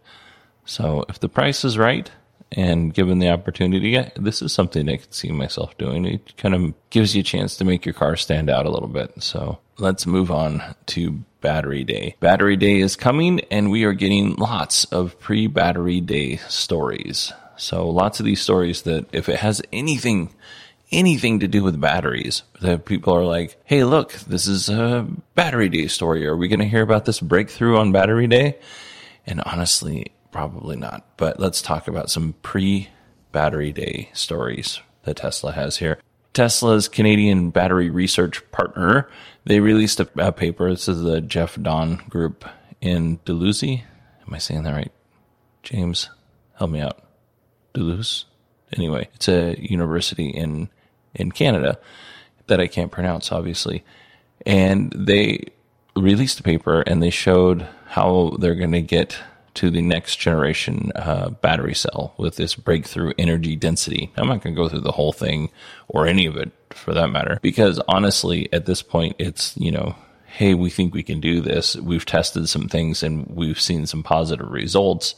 So 0.64 1.04
if 1.08 1.20
the 1.20 1.28
price 1.28 1.64
is 1.64 1.78
right, 1.78 2.10
and 2.52 2.94
given 2.94 3.18
the 3.18 3.30
opportunity, 3.30 3.98
this 4.16 4.40
is 4.40 4.52
something 4.52 4.88
I 4.88 4.96
could 4.96 5.14
see 5.14 5.30
myself 5.30 5.76
doing. 5.78 6.04
It 6.04 6.36
kind 6.36 6.54
of 6.54 6.74
gives 6.90 7.14
you 7.14 7.20
a 7.20 7.24
chance 7.24 7.56
to 7.56 7.64
make 7.64 7.84
your 7.84 7.94
car 7.94 8.16
stand 8.16 8.48
out 8.48 8.66
a 8.66 8.70
little 8.70 8.88
bit. 8.88 9.22
So 9.22 9.58
let's 9.78 10.06
move 10.06 10.30
on 10.30 10.62
to 10.86 11.22
Battery 11.40 11.84
Day. 11.84 12.16
Battery 12.20 12.56
Day 12.56 12.78
is 12.78 12.96
coming, 12.96 13.40
and 13.50 13.70
we 13.70 13.84
are 13.84 13.92
getting 13.92 14.36
lots 14.36 14.84
of 14.86 15.18
pre 15.18 15.46
Battery 15.46 16.00
Day 16.00 16.36
stories. 16.48 17.32
So 17.56 17.88
lots 17.88 18.20
of 18.20 18.26
these 18.26 18.40
stories 18.40 18.82
that 18.82 19.06
if 19.12 19.28
it 19.28 19.38
has 19.40 19.62
anything 19.72 20.34
anything 20.92 21.40
to 21.40 21.48
do 21.48 21.64
with 21.64 21.80
batteries 21.80 22.42
that 22.60 22.84
people 22.84 23.12
are 23.12 23.24
like, 23.24 23.60
Hey, 23.64 23.82
look, 23.82 24.12
this 24.12 24.46
is 24.46 24.68
a 24.68 25.06
battery 25.34 25.68
day 25.68 25.88
story. 25.88 26.24
Are 26.26 26.36
we 26.36 26.48
going 26.48 26.60
to 26.60 26.68
hear 26.68 26.82
about 26.82 27.04
this 27.04 27.18
breakthrough 27.18 27.76
on 27.76 27.90
battery 27.90 28.28
day? 28.28 28.58
And 29.26 29.40
honestly, 29.40 30.12
probably 30.36 30.76
not. 30.76 31.02
But 31.16 31.40
let's 31.40 31.62
talk 31.62 31.88
about 31.88 32.10
some 32.10 32.34
pre 32.42 32.88
battery 33.32 33.72
day 33.72 34.10
stories 34.12 34.80
that 35.04 35.16
Tesla 35.16 35.52
has 35.52 35.78
here. 35.78 35.98
Tesla's 36.34 36.88
Canadian 36.88 37.48
battery 37.48 37.88
research 37.88 38.42
partner, 38.52 39.08
they 39.46 39.60
released 39.60 39.98
a, 39.98 40.08
a 40.18 40.32
paper. 40.32 40.68
This 40.68 40.88
is 40.88 41.00
the 41.00 41.22
Jeff 41.22 41.60
Dahn 41.60 42.02
group 42.10 42.44
in 42.82 43.18
Dalhousie. 43.24 43.84
Am 44.26 44.34
I 44.34 44.36
saying 44.36 44.64
that 44.64 44.74
right? 44.74 44.92
James, 45.62 46.10
help 46.56 46.70
me 46.70 46.80
out. 46.80 47.02
Duluth. 47.72 48.24
Anyway, 48.76 49.08
it's 49.14 49.28
a 49.28 49.56
university 49.58 50.28
in 50.28 50.68
in 51.14 51.32
Canada 51.32 51.78
that 52.48 52.60
I 52.60 52.66
can't 52.66 52.92
pronounce, 52.92 53.32
obviously. 53.32 53.84
And 54.44 54.92
they 54.94 55.44
released 55.96 56.40
a 56.40 56.42
paper 56.42 56.82
and 56.82 57.02
they 57.02 57.08
showed 57.08 57.66
how 57.86 58.36
they're 58.38 58.54
going 58.54 58.72
to 58.72 58.82
get 58.82 59.18
to 59.56 59.70
the 59.70 59.82
next 59.82 60.16
generation 60.16 60.92
uh, 60.94 61.30
battery 61.30 61.74
cell 61.74 62.14
with 62.16 62.36
this 62.36 62.54
breakthrough 62.54 63.12
energy 63.18 63.56
density. 63.56 64.12
I'm 64.16 64.28
not 64.28 64.42
going 64.42 64.54
to 64.54 64.62
go 64.62 64.68
through 64.68 64.80
the 64.80 64.92
whole 64.92 65.12
thing 65.12 65.50
or 65.88 66.06
any 66.06 66.26
of 66.26 66.36
it 66.36 66.52
for 66.70 66.94
that 66.94 67.10
matter, 67.10 67.38
because 67.42 67.80
honestly, 67.88 68.52
at 68.52 68.66
this 68.66 68.82
point, 68.82 69.16
it's, 69.18 69.56
you 69.56 69.70
know, 69.70 69.96
hey, 70.26 70.54
we 70.54 70.70
think 70.70 70.94
we 70.94 71.02
can 71.02 71.20
do 71.20 71.40
this. 71.40 71.76
We've 71.76 72.06
tested 72.06 72.48
some 72.48 72.68
things 72.68 73.02
and 73.02 73.26
we've 73.26 73.60
seen 73.60 73.86
some 73.86 74.02
positive 74.02 74.50
results 74.50 75.14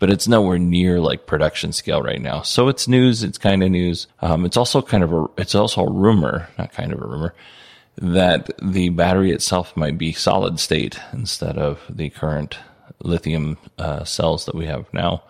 but 0.00 0.10
it's 0.10 0.28
nowhere 0.28 0.60
near 0.60 1.00
like 1.00 1.26
production 1.26 1.72
scale 1.72 2.00
right 2.00 2.22
now. 2.22 2.40
So 2.42 2.68
it's 2.68 2.86
news. 2.86 3.24
It's 3.24 3.36
kind 3.36 3.64
of 3.64 3.70
news. 3.72 4.06
Um, 4.20 4.44
it's 4.44 4.56
also 4.56 4.80
kind 4.80 5.02
of 5.02 5.12
a, 5.12 5.26
it's 5.36 5.56
also 5.56 5.84
a 5.84 5.90
rumor, 5.90 6.48
not 6.56 6.72
kind 6.72 6.92
of 6.92 7.02
a 7.02 7.04
rumor 7.04 7.34
that 8.00 8.50
the 8.62 8.90
battery 8.90 9.32
itself 9.32 9.76
might 9.76 9.98
be 9.98 10.12
solid 10.12 10.60
state 10.60 10.98
instead 11.12 11.58
of 11.58 11.80
the 11.88 12.10
current 12.10 12.58
lithium 13.00 13.58
uh, 13.78 14.04
cells 14.04 14.46
that 14.46 14.54
we 14.54 14.66
have 14.66 14.92
now. 14.92 15.22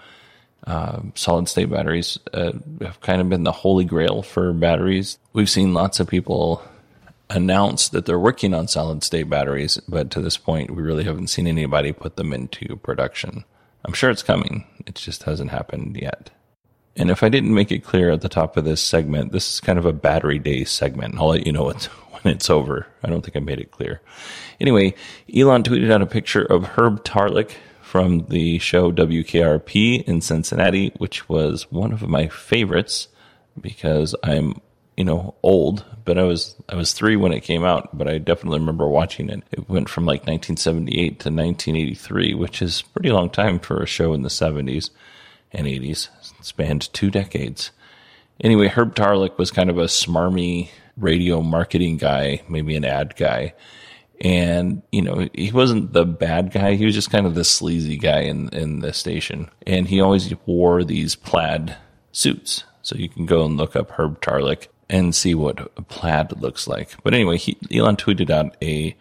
Uh, 0.66 1.00
solid 1.14 1.48
state 1.48 1.70
batteries 1.70 2.18
uh, 2.34 2.52
have 2.82 3.00
kind 3.00 3.20
of 3.20 3.28
been 3.28 3.44
the 3.44 3.52
holy 3.52 3.84
grail 3.84 4.22
for 4.22 4.52
batteries. 4.52 5.18
We've 5.32 5.48
seen 5.48 5.72
lots 5.72 6.00
of 6.00 6.08
people 6.08 6.62
announce 7.30 7.88
that 7.90 8.06
they're 8.06 8.18
working 8.18 8.54
on 8.54 8.68
solid 8.68 9.02
state 9.04 9.28
batteries, 9.30 9.78
but 9.88 10.10
to 10.10 10.20
this 10.20 10.36
point, 10.36 10.70
we 10.70 10.82
really 10.82 11.04
haven't 11.04 11.28
seen 11.28 11.46
anybody 11.46 11.92
put 11.92 12.16
them 12.16 12.32
into 12.32 12.76
production. 12.76 13.44
I'm 13.84 13.92
sure 13.92 14.10
it's 14.10 14.22
coming. 14.22 14.64
It 14.86 14.96
just 14.96 15.22
hasn't 15.22 15.50
happened 15.50 15.96
yet. 15.96 16.30
And 16.96 17.10
if 17.10 17.22
I 17.22 17.28
didn't 17.28 17.54
make 17.54 17.70
it 17.70 17.84
clear 17.84 18.10
at 18.10 18.22
the 18.22 18.28
top 18.28 18.56
of 18.56 18.64
this 18.64 18.82
segment, 18.82 19.30
this 19.30 19.54
is 19.54 19.60
kind 19.60 19.78
of 19.78 19.86
a 19.86 19.92
battery 19.92 20.38
day 20.38 20.64
segment. 20.64 21.16
I'll 21.16 21.28
let 21.28 21.46
you 21.46 21.52
know 21.52 21.70
when 22.22 22.34
it's 22.34 22.50
over. 22.50 22.86
I 23.02 23.08
don't 23.08 23.22
think 23.22 23.36
I 23.36 23.40
made 23.40 23.60
it 23.60 23.70
clear. 23.70 24.00
Anyway, 24.60 24.94
Elon 25.34 25.62
tweeted 25.62 25.90
out 25.90 26.02
a 26.02 26.06
picture 26.06 26.42
of 26.42 26.64
Herb 26.64 27.04
Tarlek 27.04 27.52
from 27.82 28.26
the 28.26 28.58
show 28.58 28.92
WKRP 28.92 30.04
in 30.04 30.20
Cincinnati, 30.20 30.92
which 30.98 31.28
was 31.28 31.70
one 31.70 31.92
of 31.92 32.02
my 32.08 32.28
favorites 32.28 33.08
because 33.60 34.14
I'm 34.22 34.60
you 34.98 35.04
know, 35.04 35.36
old, 35.44 35.84
but 36.04 36.18
I 36.18 36.24
was 36.24 36.56
I 36.68 36.74
was 36.74 36.92
three 36.92 37.14
when 37.14 37.32
it 37.32 37.44
came 37.44 37.62
out, 37.62 37.96
but 37.96 38.08
I 38.08 38.18
definitely 38.18 38.58
remember 38.58 38.88
watching 38.88 39.30
it. 39.30 39.44
It 39.52 39.68
went 39.68 39.88
from 39.88 40.06
like 40.06 40.22
1978 40.22 41.20
to 41.20 41.30
1983, 41.30 42.34
which 42.34 42.60
is 42.60 42.82
pretty 42.82 43.12
long 43.12 43.30
time 43.30 43.60
for 43.60 43.80
a 43.80 43.86
show 43.86 44.12
in 44.12 44.22
the 44.22 44.28
70s 44.28 44.90
and 45.52 45.68
80s. 45.68 46.08
It 46.40 46.44
spanned 46.44 46.92
two 46.92 47.12
decades. 47.12 47.70
Anyway, 48.40 48.66
Herb 48.66 48.96
Tarlek 48.96 49.38
was 49.38 49.52
kind 49.52 49.70
of 49.70 49.78
a 49.78 49.84
smarmy 49.84 50.70
radio 50.98 51.42
marketing 51.42 51.96
guy, 51.96 52.42
maybe 52.48 52.76
an 52.76 52.84
ad 52.84 53.16
guy. 53.16 53.54
And, 54.20 54.82
you 54.90 55.02
know, 55.02 55.28
he 55.32 55.52
wasn't 55.52 55.92
the 55.92 56.04
bad 56.04 56.50
guy. 56.50 56.74
He 56.74 56.84
was 56.84 56.94
just 56.94 57.10
kind 57.10 57.26
of 57.26 57.34
the 57.34 57.44
sleazy 57.44 57.96
guy 57.96 58.22
in, 58.22 58.48
in 58.48 58.80
the 58.80 58.92
station. 58.92 59.48
And 59.66 59.86
he 59.86 60.00
always 60.00 60.34
wore 60.44 60.82
these 60.82 61.14
plaid 61.14 61.76
suits. 62.10 62.64
So 62.82 62.96
you 62.96 63.08
can 63.08 63.26
go 63.26 63.44
and 63.44 63.56
look 63.56 63.76
up 63.76 63.92
Herb 63.92 64.20
Tarlek 64.20 64.68
and 64.88 65.14
see 65.14 65.34
what 65.34 65.60
a 65.76 65.82
plaid 65.82 66.40
looks 66.40 66.66
like. 66.66 66.96
But 67.04 67.14
anyway, 67.14 67.36
he, 67.36 67.58
Elon 67.72 67.96
tweeted 67.96 68.30
out 68.30 68.56
a, 68.62 68.96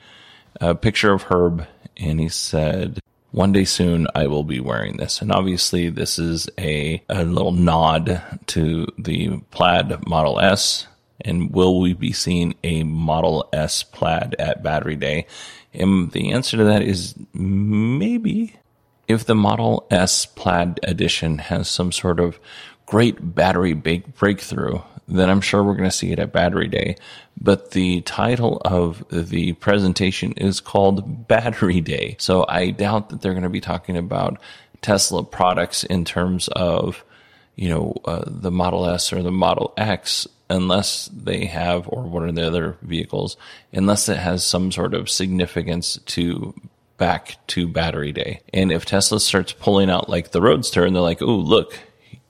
a 0.61 0.75
picture 0.75 1.13
of 1.13 1.23
Herb 1.23 1.65
and 1.95 2.19
he 2.19 2.29
said, 2.29 2.99
one 3.31 3.51
day 3.51 3.65
soon 3.65 4.07
I 4.13 4.27
will 4.27 4.43
be 4.43 4.59
wearing 4.59 4.97
this. 4.97 5.21
And 5.21 5.31
obviously 5.31 5.89
this 5.89 6.19
is 6.19 6.49
a, 6.59 7.01
a 7.09 7.23
little 7.23 7.51
nod 7.51 8.21
to 8.47 8.87
the 8.97 9.37
plaid 9.51 10.07
Model 10.07 10.39
S. 10.39 10.87
And 11.21 11.53
will 11.53 11.79
we 11.79 11.93
be 11.93 12.11
seeing 12.11 12.55
a 12.63 12.83
Model 12.83 13.49
S 13.51 13.83
plaid 13.83 14.35
at 14.37 14.63
Battery 14.63 14.95
Day? 14.95 15.27
And 15.73 16.11
the 16.11 16.31
answer 16.31 16.57
to 16.57 16.63
that 16.65 16.81
is 16.81 17.15
maybe. 17.33 18.55
If 19.07 19.25
the 19.25 19.35
Model 19.35 19.87
S 19.89 20.25
plaid 20.25 20.79
edition 20.83 21.37
has 21.37 21.69
some 21.69 21.91
sort 21.91 22.19
of 22.19 22.39
great 22.85 23.35
battery 23.35 23.73
breakthrough, 23.73 24.79
then 25.07 25.29
I'm 25.29 25.41
sure 25.41 25.63
we're 25.63 25.75
going 25.75 25.89
to 25.89 25.95
see 25.95 26.11
it 26.11 26.19
at 26.19 26.33
Battery 26.33 26.67
Day. 26.67 26.97
But 27.39 27.71
the 27.71 28.01
title 28.01 28.61
of 28.65 29.05
the 29.09 29.53
presentation 29.53 30.33
is 30.33 30.59
called 30.59 31.27
Battery 31.27 31.79
Day. 31.79 32.17
So 32.19 32.45
I 32.47 32.71
doubt 32.71 33.09
that 33.09 33.21
they're 33.21 33.33
going 33.33 33.43
to 33.43 33.49
be 33.49 33.61
talking 33.61 33.95
about 33.95 34.39
Tesla 34.81 35.23
products 35.23 35.83
in 35.83 36.03
terms 36.03 36.49
of, 36.49 37.03
you 37.57 37.67
know, 37.67 37.93
uh, 38.05 38.23
the 38.25 38.51
Model 38.51 38.85
S 38.85 39.11
or 39.11 39.21
the 39.21 39.31
Model 39.31 39.73
X 39.75 40.27
unless 40.49 41.07
they 41.07 41.45
have, 41.45 41.89
or 41.89 42.03
one 42.03 42.29
of 42.29 42.35
the 42.35 42.47
other 42.47 42.77
vehicles, 42.81 43.35
unless 43.73 44.07
it 44.07 44.17
has 44.17 44.45
some 44.45 44.71
sort 44.71 44.93
of 44.93 45.09
significance 45.09 45.99
to 46.05 46.53
back 46.97 47.35
to 47.47 47.67
battery 47.67 48.13
day. 48.13 48.39
And 48.53 48.71
if 48.71 48.85
Tesla 48.85 49.19
starts 49.19 49.51
pulling 49.51 49.89
out 49.89 50.09
like 50.09 50.31
the 50.31 50.41
Roadster 50.41 50.85
and 50.85 50.95
they're 50.95 51.03
like, 51.03 51.21
oh, 51.21 51.25
look, 51.25 51.77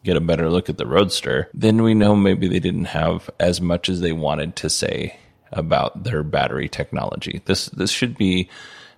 get 0.04 0.18
a 0.18 0.22
better 0.22 0.50
look 0.50 0.70
at 0.70 0.78
the 0.78 0.88
Roadster, 0.88 1.50
then 1.54 1.84
we 1.84 1.94
know 1.94 2.16
maybe 2.16 2.48
they 2.48 2.60
didn't 2.60 2.86
have 2.86 3.30
as 3.40 3.62
much 3.62 3.88
as 3.90 4.02
they 4.02 4.14
wanted 4.14 4.56
to 4.58 4.70
say 4.70 5.20
about 5.52 6.04
their 6.04 6.24
battery 6.24 6.68
technology. 6.68 7.42
This 7.46 7.68
this 7.68 7.92
should 7.92 8.18
be 8.18 8.50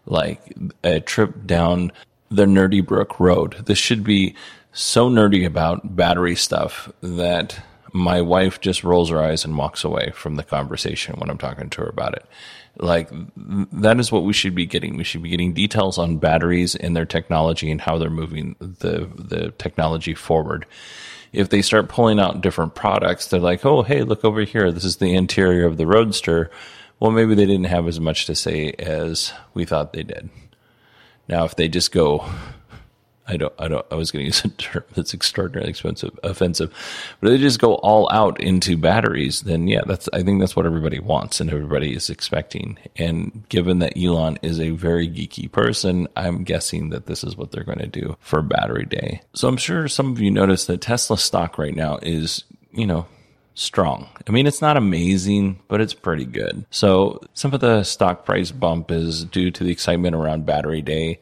like 0.06 0.56
a 0.84 1.00
trip 1.00 1.46
down 1.46 1.92
the 2.30 2.46
Nerdy 2.46 2.86
Brook 2.86 3.20
Road. 3.20 3.66
This 3.66 3.78
should 3.78 4.04
be 4.04 4.36
so 4.72 5.10
nerdy 5.10 5.46
about 5.46 5.96
battery 5.96 6.36
stuff 6.36 6.92
that 7.02 7.62
my 7.94 8.22
wife 8.22 8.62
just 8.62 8.84
rolls 8.84 9.10
her 9.10 9.22
eyes 9.22 9.44
and 9.46 9.58
walks 9.58 9.84
away 9.84 10.12
from 10.14 10.36
the 10.36 10.44
conversation 10.44 11.16
when 11.18 11.30
I'm 11.30 11.38
talking 11.38 11.70
to 11.70 11.82
her 11.82 11.88
about 11.88 12.14
it. 12.14 12.26
Like 12.78 13.10
that 13.74 14.00
is 14.00 14.12
what 14.12 14.24
we 14.24 14.34
should 14.34 14.56
be 14.56 14.66
getting. 14.66 14.96
We 14.96 15.04
should 15.04 15.24
be 15.24 15.30
getting 15.30 15.54
details 15.54 15.98
on 15.98 16.18
batteries 16.18 16.76
and 16.76 16.96
their 16.96 17.06
technology 17.06 17.72
and 17.72 17.82
how 17.82 17.98
they're 17.98 18.10
moving 18.10 18.56
the 18.60 19.10
the 19.16 19.52
technology 19.58 20.14
forward. 20.14 20.66
If 21.34 21.50
they 21.50 21.62
start 21.62 21.90
pulling 21.90 22.20
out 22.20 22.42
different 22.42 22.76
products, 22.76 23.28
they're 23.28 23.40
like, 23.40 23.66
"Oh, 23.66 23.82
hey, 23.84 24.04
look 24.04 24.24
over 24.24 24.42
here. 24.42 24.72
This 24.72 24.86
is 24.86 24.98
the 24.98 25.14
interior 25.14 25.66
of 25.66 25.78
the 25.78 25.88
Roadster." 25.88 26.50
Well, 27.00 27.12
maybe 27.12 27.36
they 27.36 27.46
didn't 27.46 27.66
have 27.66 27.88
as 27.88 28.00
much 28.00 28.26
to 28.28 28.36
say 28.36 28.72
as 28.80 29.34
we 29.54 29.66
thought 29.66 29.94
they 29.94 30.04
did. 30.04 30.30
Now, 31.28 31.46
if 31.46 31.56
they 31.56 31.68
just 31.68 31.92
go 31.92 32.26
I 33.30 33.38
don't, 33.38 33.54
I 33.60 33.68
don't, 33.68 33.86
I 33.92 33.96
was 33.96 34.12
going 34.12 34.24
to 34.24 34.28
use 34.28 34.44
a 34.44 34.50
term 34.50 34.84
that's 34.96 35.14
extraordinarily 35.14 35.70
expensive, 35.70 36.18
offensive, 36.24 36.74
but 37.22 37.30
they 37.30 37.38
just 37.38 37.60
go 37.60 37.76
all 37.76 38.10
out 38.12 38.42
into 38.42 38.76
batteries, 38.76 39.42
then 39.42 39.68
yeah, 39.68 39.82
that's, 39.86 40.10
I 40.12 40.24
think 40.24 40.40
that's 40.40 40.56
what 40.56 40.66
everybody 40.66 41.00
wants 41.00 41.40
and 41.40 41.50
everybody 41.50 41.94
is 41.96 42.10
expecting. 42.10 42.78
And 42.96 43.48
given 43.50 43.80
that 43.80 43.94
Elon 43.96 44.40
is 44.42 44.60
a 44.60 44.72
very 44.72 45.08
geeky 45.08 45.52
person, 45.52 46.08
I'm 46.18 46.44
guessing 46.44 46.90
that 46.90 47.06
this 47.06 47.24
is 47.24 47.38
what 47.38 47.52
they're 47.52 47.64
going 47.64 47.80
to 47.80 47.88
do 47.88 48.18
for 48.20 48.42
battery 48.42 48.86
day. 48.86 49.22
So 49.34 49.48
I'm 49.48 49.58
sure 49.58 49.88
some 49.88 50.12
of 50.12 50.20
you 50.20 50.32
noticed 50.32 50.68
that 50.68 50.82
Tesla 50.82 51.18
stock 51.18 51.58
right 51.58 51.76
now 51.76 52.00
is, 52.02 52.44
you 52.72 52.88
know, 52.88 53.06
strong. 53.54 54.08
I 54.28 54.32
mean, 54.32 54.48
it's 54.48 54.62
not 54.62 54.78
amazing, 54.78 55.60
but 55.68 55.82
it's 55.82 55.94
pretty 55.94 56.26
good. 56.26 56.66
So 56.72 57.20
some 57.34 57.54
of 57.54 57.60
the 57.60 57.84
stock 57.84 58.26
price 58.26 58.52
bump 58.52 58.90
is 58.90 59.26
due 59.26 59.52
to 59.52 59.64
the 59.64 59.72
excitement 59.72 60.16
around 60.16 60.46
battery 60.46 60.82
day 60.82 61.20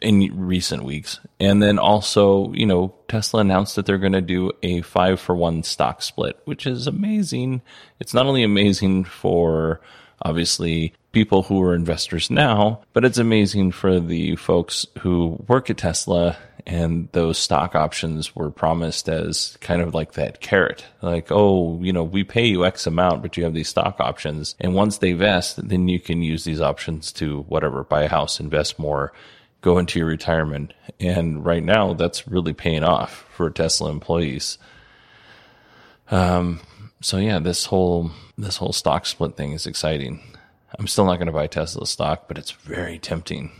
in 0.00 0.30
recent 0.38 0.84
weeks. 0.84 1.20
And 1.38 1.62
then 1.62 1.78
also, 1.78 2.52
you 2.52 2.66
know, 2.66 2.94
Tesla 3.08 3.40
announced 3.40 3.76
that 3.76 3.86
they're 3.86 3.98
going 3.98 4.12
to 4.12 4.20
do 4.20 4.52
a 4.62 4.82
five 4.82 5.20
for 5.20 5.34
one 5.34 5.62
stock 5.62 6.02
split, 6.02 6.38
which 6.44 6.66
is 6.66 6.86
amazing. 6.86 7.62
It's 7.98 8.14
not 8.14 8.26
only 8.26 8.42
amazing 8.42 9.04
for 9.04 9.80
obviously 10.22 10.94
people 11.12 11.42
who 11.42 11.62
are 11.62 11.74
investors 11.74 12.30
now, 12.30 12.82
but 12.92 13.04
it's 13.04 13.18
amazing 13.18 13.72
for 13.72 13.98
the 13.98 14.36
folks 14.36 14.86
who 15.00 15.42
work 15.48 15.70
at 15.70 15.78
Tesla 15.78 16.36
and 16.66 17.08
those 17.12 17.38
stock 17.38 17.74
options 17.74 18.36
were 18.36 18.50
promised 18.50 19.08
as 19.08 19.56
kind 19.60 19.80
of 19.82 19.94
like 19.94 20.12
that 20.12 20.40
carrot. 20.40 20.84
Like, 21.02 21.28
oh, 21.30 21.80
you 21.82 21.92
know, 21.92 22.04
we 22.04 22.22
pay 22.22 22.46
you 22.46 22.64
X 22.64 22.86
amount, 22.86 23.22
but 23.22 23.36
you 23.36 23.44
have 23.44 23.54
these 23.54 23.68
stock 23.68 23.96
options. 23.98 24.54
And 24.60 24.74
once 24.74 24.98
they 24.98 25.12
vest, 25.12 25.68
then 25.68 25.88
you 25.88 26.00
can 26.00 26.22
use 26.22 26.44
these 26.44 26.60
options 26.60 27.12
to 27.12 27.42
whatever, 27.42 27.84
buy 27.84 28.02
a 28.02 28.08
house, 28.08 28.40
invest 28.40 28.78
more, 28.78 29.12
go 29.60 29.78
into 29.78 29.98
your 29.98 30.08
retirement. 30.08 30.72
And 30.98 31.44
right 31.44 31.62
now, 31.62 31.94
that's 31.94 32.26
really 32.28 32.52
paying 32.52 32.82
off 32.82 33.26
for 33.34 33.50
Tesla 33.50 33.90
employees. 33.90 34.58
Um, 36.10 36.60
so 37.00 37.16
yeah, 37.16 37.38
this 37.38 37.66
whole 37.66 38.10
this 38.36 38.56
whole 38.56 38.72
stock 38.72 39.06
split 39.06 39.36
thing 39.36 39.52
is 39.52 39.66
exciting. 39.66 40.22
I'm 40.78 40.86
still 40.86 41.04
not 41.04 41.16
going 41.16 41.26
to 41.26 41.32
buy 41.32 41.46
Tesla 41.46 41.86
stock, 41.86 42.28
but 42.28 42.38
it's 42.38 42.52
very 42.52 42.98
tempting. 42.98 43.50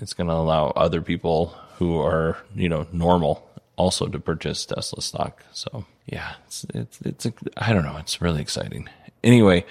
It's 0.00 0.12
going 0.12 0.28
to 0.28 0.34
allow 0.34 0.68
other 0.68 1.02
people 1.02 1.54
who 1.76 1.98
are 1.98 2.38
you 2.54 2.68
know 2.68 2.86
normal 2.92 3.48
also 3.76 4.06
to 4.06 4.18
purchase 4.18 4.66
Tesla 4.66 5.00
stock. 5.02 5.42
So 5.52 5.84
yeah, 6.06 6.34
it's 6.46 6.66
it's 6.74 7.00
it's 7.02 7.26
I 7.56 7.72
don't 7.72 7.84
know. 7.84 7.96
It's 7.96 8.20
really 8.20 8.42
exciting. 8.42 8.88
Anyway, 9.22 9.64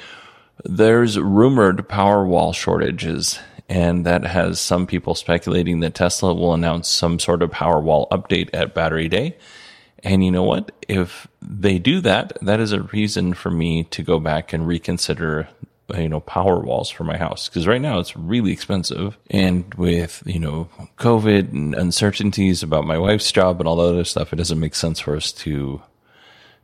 there's 0.63 1.19
rumored 1.19 1.87
Powerwall 1.87 2.53
shortages 2.53 3.39
and 3.69 4.03
that 4.07 4.25
has 4.25 4.59
some 4.59 4.87
people 4.87 5.13
speculating 5.13 5.81
that 5.81 5.93
Tesla 5.93 6.33
will 6.33 6.55
announce 6.55 6.89
some 6.89 7.19
sort 7.19 7.43
of 7.43 7.51
Powerwall 7.51 8.09
update 8.09 8.49
at 8.51 8.73
Battery 8.73 9.07
Day. 9.07 9.37
And 10.03 10.25
you 10.25 10.31
know 10.31 10.43
what? 10.43 10.71
If 10.87 11.27
they 11.39 11.77
do 11.77 12.01
that, 12.01 12.37
that 12.41 12.59
is 12.59 12.71
a 12.71 12.81
reason 12.81 13.35
for 13.35 13.51
me 13.51 13.83
to 13.85 14.01
go 14.01 14.19
back 14.19 14.53
and 14.53 14.65
reconsider, 14.65 15.49
you 15.95 16.09
know, 16.09 16.19
power 16.19 16.59
walls 16.59 16.89
for 16.89 17.03
my 17.03 17.17
house. 17.17 17.47
Cause 17.47 17.67
right 17.67 17.81
now 17.81 17.99
it's 17.99 18.17
really 18.17 18.51
expensive. 18.51 19.17
And 19.29 19.71
with, 19.75 20.23
you 20.25 20.39
know, 20.39 20.69
COVID 20.97 21.51
and 21.51 21.75
uncertainties 21.75 22.63
about 22.63 22.87
my 22.87 22.97
wife's 22.97 23.31
job 23.31 23.59
and 23.61 23.67
all 23.67 23.75
the 23.75 23.83
other 23.83 24.03
stuff, 24.03 24.33
it 24.33 24.37
doesn't 24.37 24.59
make 24.59 24.73
sense 24.73 24.99
for 24.99 25.15
us 25.15 25.31
to, 25.33 25.81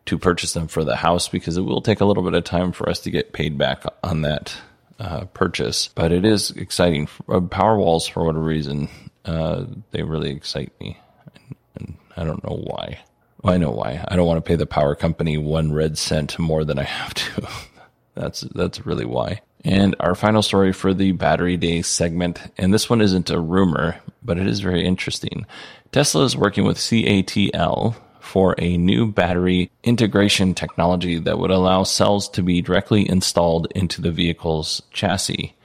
to 0.08 0.18
purchase 0.18 0.54
them 0.54 0.68
for 0.68 0.84
the 0.84 0.96
house 0.96 1.28
because 1.28 1.56
it 1.58 1.62
will 1.62 1.82
take 1.82 2.00
a 2.00 2.06
little 2.06 2.24
bit 2.24 2.34
of 2.34 2.46
time 2.46 2.72
for 2.72 2.90
us 2.90 3.00
to 3.02 3.12
get 3.12 3.34
paid 3.34 3.60
back 3.60 3.84
on 4.04 4.24
that 4.24 4.58
uh, 5.00 5.26
purchase, 5.26 5.90
but 5.90 6.12
it 6.12 6.26
is 6.26 6.52
exciting. 6.52 7.08
Uh, 7.28 7.42
power 7.42 7.78
walls, 7.78 8.08
for 8.08 8.24
whatever 8.24 8.44
reason, 8.44 8.90
uh, 9.26 9.66
they 9.92 10.04
really 10.04 10.32
excite 10.32 10.72
me, 10.80 11.00
and, 11.34 11.56
and 11.76 11.98
I 12.16 12.24
don't 12.24 12.44
know 12.44 12.58
why. 12.64 13.00
Well, 13.42 13.54
I 13.54 13.58
know 13.58 13.72
why. 13.72 14.04
I 14.08 14.16
don't 14.16 14.28
want 14.28 14.38
to 14.38 14.48
pay 14.48 14.56
the 14.56 14.66
power 14.66 14.96
company 14.96 15.38
one 15.38 15.72
red 15.72 15.98
cent 15.98 16.40
more 16.40 16.64
than 16.66 16.80
I 16.80 16.84
have 16.84 17.14
to. 17.14 17.48
that's 18.16 18.42
that's 18.42 18.86
really 18.86 19.06
why. 19.06 19.42
And 19.64 19.96
our 20.00 20.14
final 20.14 20.44
story 20.44 20.72
for 20.74 20.94
the 20.94 21.12
battery 21.12 21.58
day 21.58 21.82
segment, 21.82 22.40
and 22.58 22.74
this 22.74 22.90
one 22.90 23.02
isn't 23.02 23.32
a 23.32 23.40
rumor, 23.40 24.00
but 24.24 24.38
it 24.38 24.48
is 24.48 24.60
very 24.60 24.86
interesting. 24.86 25.46
Tesla 25.92 26.24
is 26.24 26.38
working 26.38 26.66
with 26.66 26.78
CATL, 26.78 27.96
for 28.26 28.56
a 28.58 28.78
new 28.78 29.06
battery 29.12 29.72
integration 29.84 30.54
technology 30.54 31.20
that 31.20 31.38
would 31.38 31.52
allow 31.52 31.84
cells 31.84 32.28
to 32.30 32.42
be 32.42 32.62
directly 32.62 33.08
installed 33.08 33.68
into 33.76 34.02
the 34.02 34.12
vehicle's 34.12 34.82
chassis. 34.92 35.56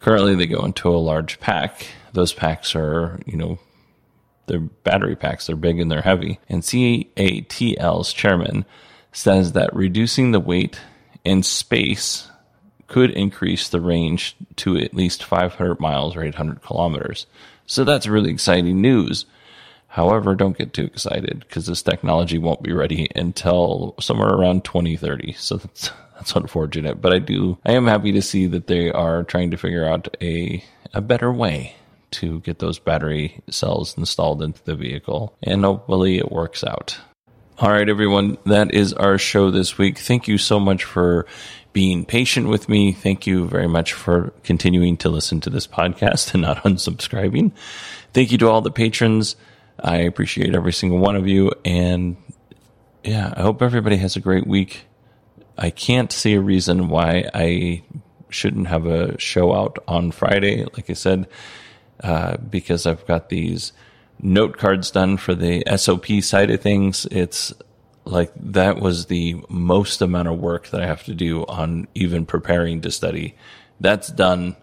Currently, 0.00 0.34
they 0.34 0.46
go 0.46 0.64
into 0.64 0.88
a 0.88 0.96
large 0.96 1.38
pack. 1.40 1.86
Those 2.12 2.32
packs 2.32 2.74
are, 2.74 3.20
you 3.26 3.36
know, 3.36 3.58
they're 4.46 4.60
battery 4.60 5.14
packs. 5.14 5.46
They're 5.46 5.56
big 5.56 5.78
and 5.78 5.90
they're 5.90 6.02
heavy. 6.02 6.40
And 6.48 6.62
CATL's 6.62 8.12
chairman 8.12 8.64
says 9.12 9.52
that 9.52 9.74
reducing 9.76 10.32
the 10.32 10.40
weight 10.40 10.80
and 11.24 11.44
space 11.44 12.28
could 12.86 13.10
increase 13.10 13.68
the 13.68 13.80
range 13.80 14.36
to 14.56 14.76
at 14.78 14.94
least 14.94 15.22
500 15.22 15.78
miles 15.78 16.16
or 16.16 16.24
800 16.24 16.62
kilometers. 16.62 17.26
So 17.66 17.84
that's 17.84 18.06
really 18.06 18.30
exciting 18.30 18.80
news. 18.80 19.26
However, 19.90 20.36
don't 20.36 20.56
get 20.56 20.72
too 20.72 20.84
excited 20.84 21.40
because 21.40 21.66
this 21.66 21.82
technology 21.82 22.38
won't 22.38 22.62
be 22.62 22.72
ready 22.72 23.10
until 23.16 23.96
somewhere 23.98 24.28
around 24.28 24.64
2030. 24.64 25.32
So 25.32 25.56
that's, 25.56 25.90
that's 26.14 26.36
unfortunate, 26.36 27.02
but 27.02 27.12
I 27.12 27.18
do, 27.18 27.58
I 27.66 27.72
am 27.72 27.88
happy 27.88 28.12
to 28.12 28.22
see 28.22 28.46
that 28.46 28.68
they 28.68 28.92
are 28.92 29.24
trying 29.24 29.50
to 29.50 29.56
figure 29.56 29.84
out 29.84 30.16
a, 30.22 30.62
a 30.94 31.00
better 31.00 31.32
way 31.32 31.74
to 32.12 32.38
get 32.40 32.60
those 32.60 32.78
battery 32.78 33.42
cells 33.50 33.98
installed 33.98 34.42
into 34.42 34.62
the 34.64 34.76
vehicle 34.76 35.36
and 35.42 35.64
hopefully 35.64 36.18
it 36.18 36.30
works 36.30 36.62
out. 36.62 36.96
All 37.58 37.72
right, 37.72 37.88
everyone, 37.88 38.38
that 38.46 38.72
is 38.72 38.92
our 38.92 39.18
show 39.18 39.50
this 39.50 39.76
week. 39.76 39.98
Thank 39.98 40.28
you 40.28 40.38
so 40.38 40.60
much 40.60 40.84
for 40.84 41.26
being 41.72 42.04
patient 42.04 42.48
with 42.48 42.68
me. 42.68 42.92
Thank 42.92 43.26
you 43.26 43.48
very 43.48 43.68
much 43.68 43.92
for 43.92 44.32
continuing 44.44 44.96
to 44.98 45.08
listen 45.08 45.40
to 45.40 45.50
this 45.50 45.66
podcast 45.66 46.32
and 46.32 46.42
not 46.42 46.58
unsubscribing. 46.64 47.50
Thank 48.12 48.30
you 48.30 48.38
to 48.38 48.48
all 48.48 48.60
the 48.60 48.70
patrons. 48.70 49.34
I 49.82 49.98
appreciate 49.98 50.54
every 50.54 50.72
single 50.72 50.98
one 50.98 51.16
of 51.16 51.26
you. 51.26 51.52
And 51.64 52.16
yeah, 53.02 53.32
I 53.36 53.42
hope 53.42 53.62
everybody 53.62 53.96
has 53.96 54.16
a 54.16 54.20
great 54.20 54.46
week. 54.46 54.86
I 55.56 55.70
can't 55.70 56.12
see 56.12 56.34
a 56.34 56.40
reason 56.40 56.88
why 56.88 57.28
I 57.34 57.82
shouldn't 58.30 58.68
have 58.68 58.86
a 58.86 59.18
show 59.18 59.54
out 59.54 59.78
on 59.88 60.10
Friday, 60.10 60.64
like 60.64 60.88
I 60.88 60.94
said, 60.94 61.28
uh, 62.02 62.36
because 62.38 62.86
I've 62.86 63.06
got 63.06 63.28
these 63.28 63.72
note 64.22 64.56
cards 64.56 64.90
done 64.90 65.16
for 65.16 65.34
the 65.34 65.64
SOP 65.76 66.06
side 66.22 66.50
of 66.50 66.60
things. 66.60 67.06
It's 67.10 67.52
like 68.04 68.32
that 68.36 68.80
was 68.80 69.06
the 69.06 69.42
most 69.48 70.00
amount 70.00 70.28
of 70.28 70.38
work 70.38 70.68
that 70.68 70.82
I 70.82 70.86
have 70.86 71.04
to 71.04 71.14
do 71.14 71.44
on 71.46 71.88
even 71.94 72.26
preparing 72.26 72.80
to 72.82 72.90
study. 72.90 73.36
That's 73.80 74.08
done. 74.08 74.56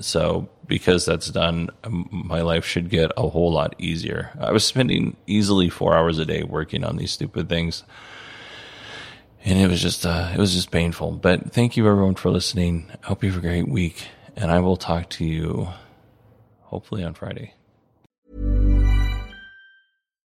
So 0.00 0.48
because 0.66 1.04
that's 1.04 1.28
done, 1.28 1.70
my 1.88 2.42
life 2.42 2.64
should 2.64 2.88
get 2.90 3.12
a 3.16 3.28
whole 3.28 3.52
lot 3.52 3.74
easier. 3.78 4.30
I 4.38 4.52
was 4.52 4.64
spending 4.64 5.16
easily 5.26 5.68
four 5.68 5.96
hours 5.96 6.18
a 6.18 6.24
day 6.24 6.42
working 6.42 6.84
on 6.84 6.96
these 6.96 7.12
stupid 7.12 7.48
things. 7.48 7.84
And 9.44 9.58
it 9.58 9.68
was 9.68 9.82
just, 9.82 10.06
uh, 10.06 10.30
it 10.32 10.38
was 10.38 10.54
just 10.54 10.70
painful. 10.70 11.12
But 11.12 11.52
thank 11.52 11.76
you 11.76 11.86
everyone 11.86 12.14
for 12.14 12.30
listening. 12.30 12.90
I 13.02 13.08
hope 13.08 13.22
you 13.22 13.30
have 13.30 13.38
a 13.38 13.46
great 13.46 13.68
week 13.68 14.08
and 14.36 14.50
I 14.50 14.60
will 14.60 14.76
talk 14.76 15.10
to 15.10 15.24
you 15.24 15.68
hopefully 16.62 17.04
on 17.04 17.14
Friday. 17.14 17.54